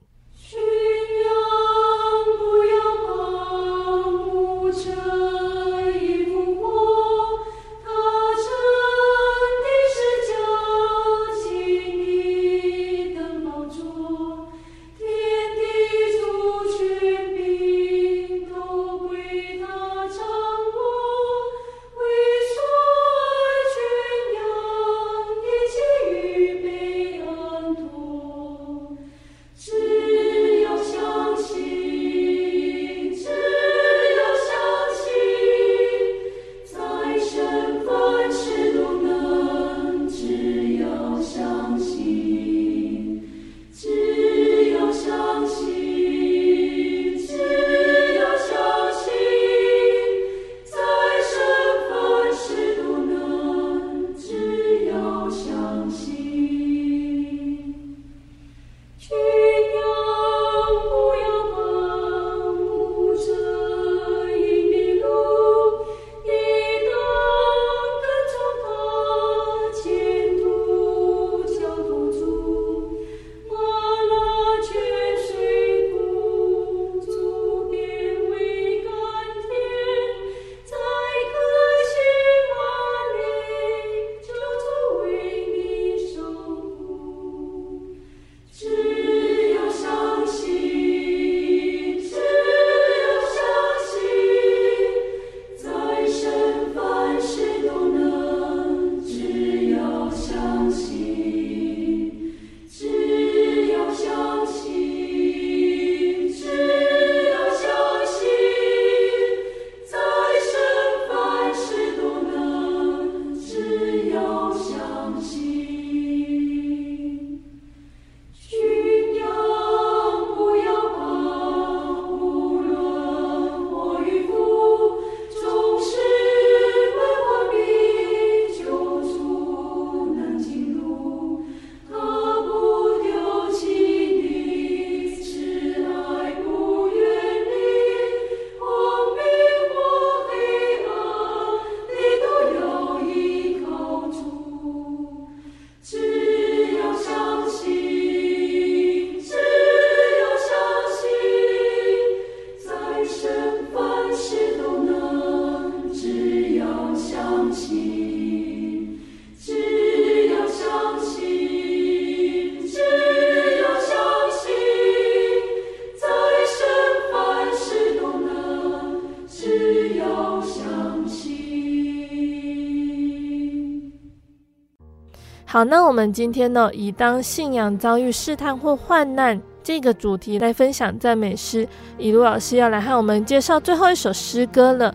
[175.56, 181.66] 好，那我们今天呢，以当信仰遭遇试探或患难这个主题来分享赞美诗。
[181.97, 184.93] 以鲁老师要来和我们介绍最后一首诗歌了。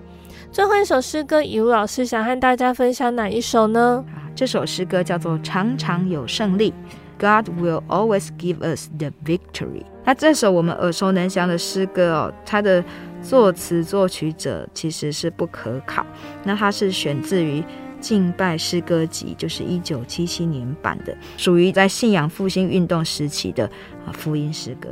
[0.53, 4.05] 最后一首诗歌，以鲁老师想和大家分享哪一首呢？
[4.35, 6.73] 这首诗歌叫做《常常有胜利》
[7.19, 9.85] ，God will always give us the victory。
[10.05, 12.85] 那这首我们耳熟能详的诗歌哦，它的
[13.23, 16.05] 作词作曲者其实是不可考。
[16.45, 17.65] 那它是选自于
[18.01, 23.65] 敬拜诗歌集，就是一九七七年版的，属于在信仰复兴运动时期的
[24.07, 24.89] 啊福音诗歌。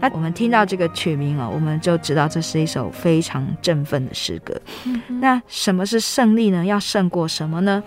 [0.00, 4.54] 那我们听到这个曲名哦，我们就知道这是一首非常振奋的诗歌。
[5.20, 6.64] 那什么是胜利呢？
[6.64, 7.82] 要胜过什么呢？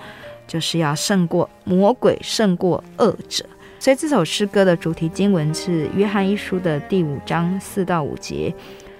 [0.45, 3.45] 就是要胜过魔鬼，胜过恶者。
[3.79, 8.53] 所以这首诗歌的主题经文是约翰一书的第五章四到五节。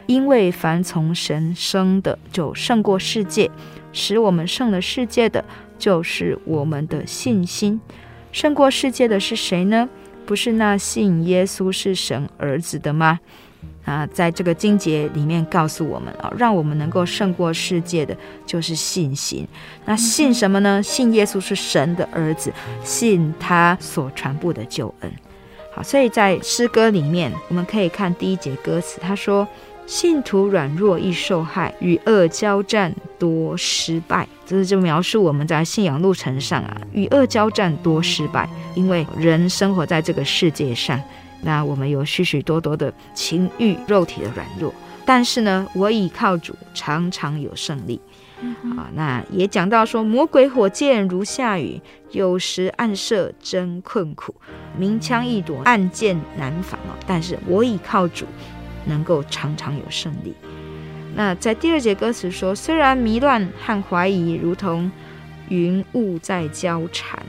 [0.08, 3.50] 因为凡从神生的，就胜过世界；
[3.94, 5.44] 使我们胜了世界的，
[5.78, 7.80] 就是我们的信心。
[8.32, 9.90] 胜过世界的是谁呢？
[10.26, 13.20] 不是那信耶稣是神儿子的吗？
[13.84, 18.16] 啊，在这个经节里面告诉我们啊，让我们能够胜过世界的
[18.46, 19.48] 就是信心。
[19.86, 20.82] 那信什么呢？
[20.82, 25.12] 信耶稣是神的儿子，信他所传布的救恩。
[25.74, 29.48] 好，所以在诗歌里面，我们可以看第一节歌词，他说。
[29.86, 34.28] 信徒软弱易受害，与恶交战多失败。
[34.46, 38.50] 这是就描述我们在信仰路程上啊，与恶交战多失败。
[38.74, 41.02] 因为人生活在这个世界上，
[41.42, 44.74] 那我们有许许多多的情欲、肉体的软弱。
[45.06, 48.00] 但是呢，我倚靠主，常常有胜利。
[48.78, 51.80] 啊，那也讲到说，魔鬼火箭如下雨，
[52.12, 54.34] 有时暗射真困苦，
[54.78, 56.98] 明枪易躲，暗箭难防啊。
[57.06, 58.26] 但是我倚靠主。
[58.86, 60.34] 能够常常有胜利。
[61.14, 64.90] 那在第二节歌词说，虽然迷乱和怀疑如同
[65.50, 67.22] 云雾在交缠，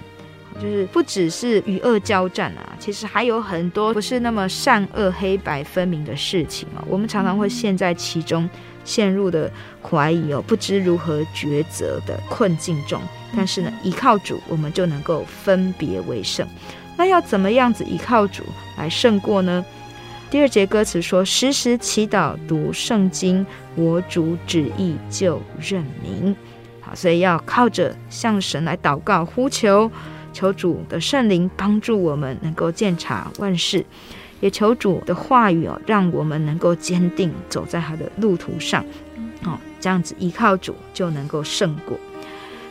[0.60, 6.84] 就是不只是与恶交战啊，其实还有很多不是那么善恶黑白分明的事情啊。
[6.88, 8.48] 我们常常会陷在其中，
[8.84, 9.50] 陷入的
[9.82, 13.00] 怀疑哦，不知如何抉择的困境中。
[13.34, 16.46] 但是呢，依靠主，我们就能够分别为胜。
[16.96, 18.44] 那要怎么样子依靠主
[18.76, 19.64] 来胜过呢？
[20.32, 26.34] 第二节歌词说：“时时祈祷读圣经，我主旨意就认明。”
[26.80, 29.90] 好，所以要靠着向神来祷告呼求，
[30.32, 33.84] 求主的圣灵帮助我们能够鉴察万事，
[34.40, 38.82] 也求主的话语哦，让我们能够坚定走在他的路途上。
[39.44, 42.00] 哦，这样子依靠主就能够胜过。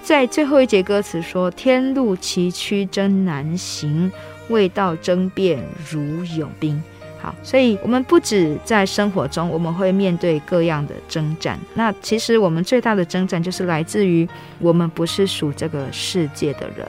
[0.02, 4.12] 在最后一节歌词说：“天路崎岖真难行，
[4.50, 6.82] 未到争辩如勇兵。”
[7.22, 11.60] 好，所以我们不止在生活中，我们会面对各样的征战。
[11.76, 16.88] 那其实我们最大的征战就是来自于我们不是属这个世界的人，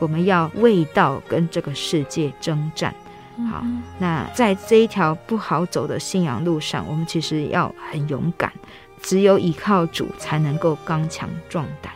[0.00, 2.92] 我们要为道跟这个世界征战。
[3.52, 3.64] 好，
[4.00, 8.52] 那在这一条不好走的信仰路上，我们其实要很勇敢，
[9.00, 11.92] 只有依靠主才能够刚强壮胆。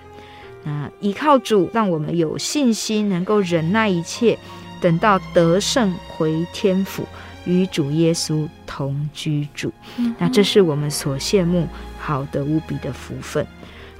[0.62, 4.38] 那依靠主，让我们有信心，能够忍耐一切，
[4.80, 7.04] 等到得胜回天府。
[7.44, 9.72] 与主耶稣同居住，
[10.18, 11.66] 那这是我们所羡慕
[11.98, 13.46] 好的无比的福分。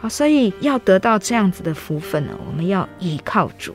[0.00, 3.74] 好，所以要得到这样子的福分呢，我们要倚靠主。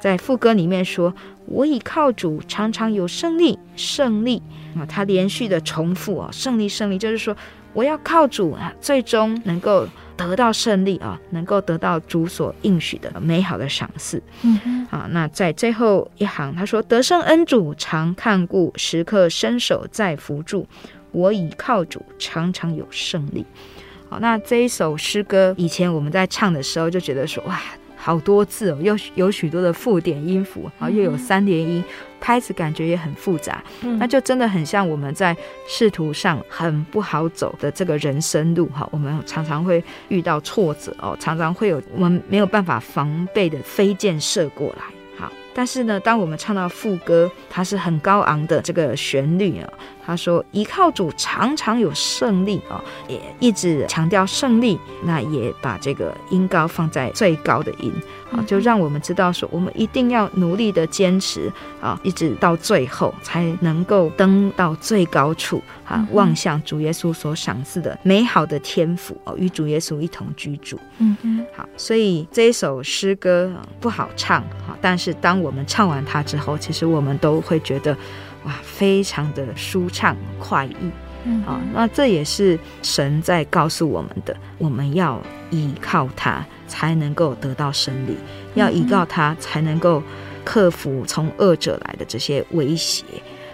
[0.00, 1.12] 在副歌里面说
[1.46, 4.42] ：“我倚靠主，常常有胜利，胜利
[4.76, 7.36] 啊！”他连续的重复啊，胜利，胜利，就是说
[7.72, 9.88] 我要靠主啊，最终能够。
[10.18, 14.22] 得到胜利啊，能够得到主所应许的美好的赏赐。
[14.42, 20.66] 嗯哼，啊，那在最后一行，他说：“得胜恩主常看顾，时刻伸手在扶助，
[21.12, 23.46] 我倚靠主，常常有胜利。”
[24.10, 27.60] 好，那这一首诗歌，以前我们在唱的时候就觉得说，哇。
[28.00, 31.84] 好多字哦，又有许多的附点音符，然后又有三连音，
[32.20, 33.62] 拍子感觉也很复杂，
[33.98, 35.36] 那就真的很像我们在
[35.66, 44.84] 仕途上很不好走的这个人生路哈，我们常常会遇到挫折哦，常常会有我们没有办法防备的飞箭射过来。
[45.18, 49.68] 好，但是呢，当我们唱到副歌，它是很高昂的这个旋律啊。
[50.08, 52.82] 他说：“依靠主，常常有胜利啊！
[53.08, 57.92] 也一直强调胜利，那也把这个音高放在最高的音
[58.32, 70.80] 啊，就让我们知道说，我们一定要努力的坚持啊，一直到最后才能够登到最高处啊，望向主耶稣所赏赐的美好的天赋哦，与主耶稣一同居住。
[70.96, 77.94] 嗯嗯，好，所以这一首诗歌不好唱哈，但是当我们唱完它之后，其实我们都会觉得。”
[78.48, 80.90] 哇，非常的舒畅快意，
[81.24, 85.20] 嗯，啊，那这也是神在告诉我们的，我们要
[85.50, 88.16] 依靠他才能够得到胜利，
[88.54, 90.02] 要依靠他才能够
[90.46, 93.04] 克服从恶者来的这些威胁。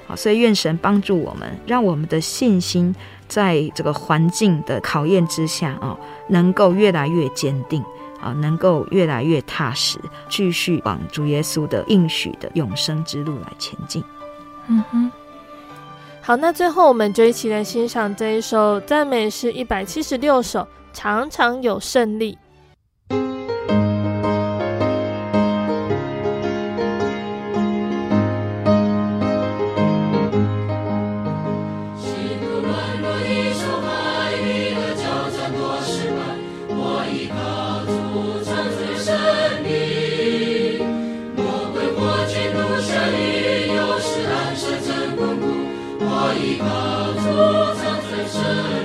[0.06, 2.94] 好，所以愿神帮助我们，让我们的信心
[3.26, 7.82] 在这个环境的考验之下啊，能够越来越坚定
[8.20, 14.04] 啊，能够越来越踏实，继续往主耶稣的应许的永生之路来前进。
[14.68, 15.12] 嗯哼。
[16.22, 22.38] 好，那最后我们就一起来欣赏这一首赞美诗一百七十六首，常常有胜利。
[48.54, 48.83] Hallelujah.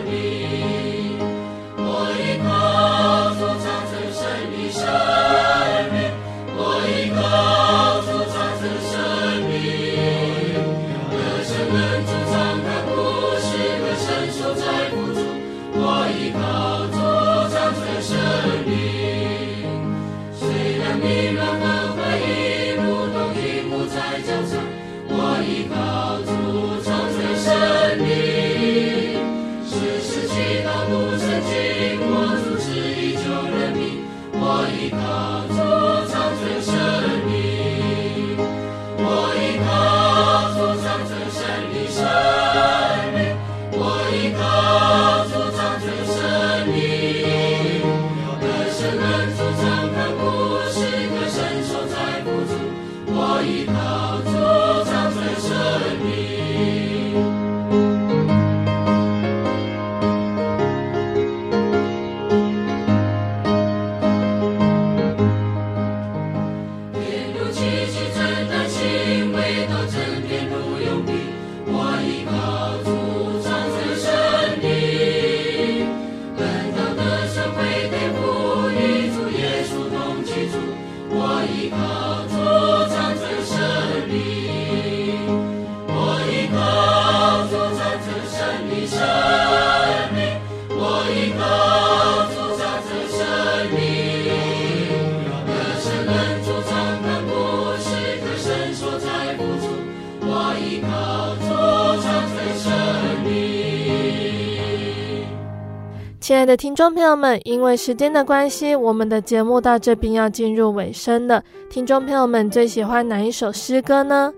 [106.29, 111.43] 亲爱的听众朋友们，因为时间的关系，我们的节目到这边要进入尾声了。
[111.71, 114.31] 听众朋友们最喜欢哪一首诗歌呢？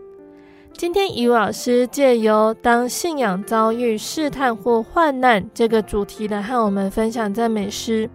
[0.72, 8.10] 今天怡老师借由当信仰遭遇试探或患难这个主题来和我们分享赞美诗。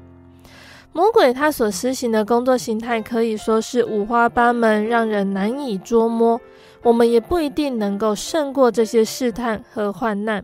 [0.95, 6.41] 魔鬼他所施行的工作形态可以说是五花八门，让人难以捉摸。
[6.83, 10.43] 我们也不一定能够胜过这些试探和患难，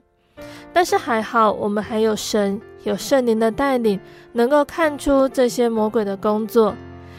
[0.70, 2.61] 但是还好，我们还有神。
[2.85, 3.99] 有圣灵的带领，
[4.33, 6.74] 能够看出这些魔鬼的工作。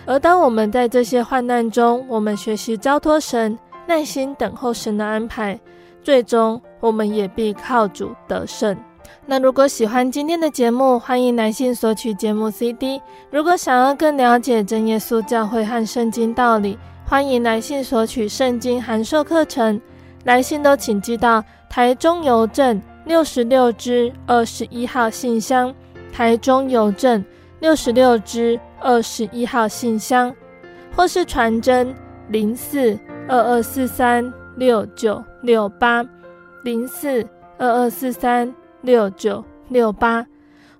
[0.05, 3.57] 而当我们在这些患难中，我们学习交托神，
[3.87, 5.59] 耐心等候神的安排，
[6.01, 8.75] 最终我们也必靠主得胜。
[9.25, 13.01] 那如果喜欢今天的节目，欢迎来信索取节目 CD。
[13.31, 19.79] 如果想要更了解真耶稣教会和圣经道理，欢迎来信索取圣经函授课程。
[20.25, 22.81] 来信都请寄到台中邮政。
[23.05, 25.73] 六十六支二十一号信箱，
[26.11, 27.23] 台中邮政
[27.59, 30.33] 六十六支二十一号信箱，
[30.95, 31.93] 或是传真
[32.29, 32.97] 零四
[33.27, 36.05] 二二四三六九六八
[36.63, 37.27] 零四
[37.57, 40.25] 二二四三六九六八。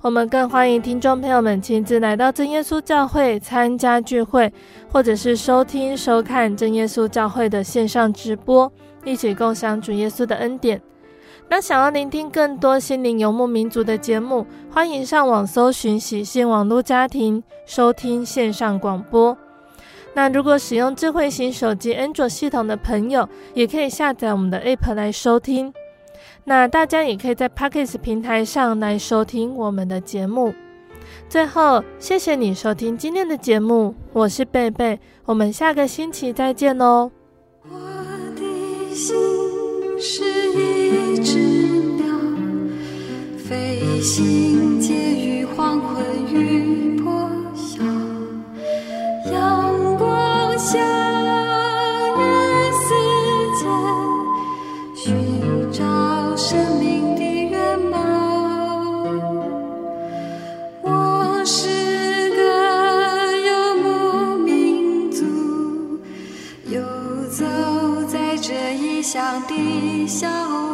[0.02, 4.52] 我们更欢迎听众朋友们亲自来到真耶稣教会参加聚会，
[4.92, 8.70] 或者是收听收看真耶稣教会的线上直播，
[9.06, 10.82] 一起共享主耶稣的恩典。
[11.56, 19.38] 那想要聆听更多心灵游牧民族的节目，欢迎上网搜寻喜信网络家庭收听线上广播。
[20.16, 25.72] 那如果使用智慧型手机安卓系统的朋友，也可以下载我们的 App 来收听。
[26.46, 30.56] 那大家也可以在 Podcast 平台上来收听我们的节目。
[31.30, 37.12] 最后，谢谢你收听今天的节目，我是贝贝，我们下个星期再见哦。
[37.70, 37.78] 我
[38.36, 39.16] 的心
[40.06, 41.40] 是一只
[41.96, 42.06] 鸟，
[43.38, 47.82] 飞行介于黄昏与破晓，
[49.32, 51.13] 阳光下。
[70.04, 70.73] 微笑。